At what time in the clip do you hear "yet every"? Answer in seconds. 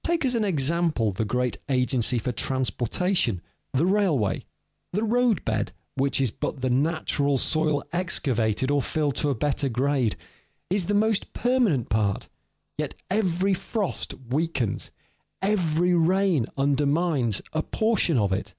12.78-13.52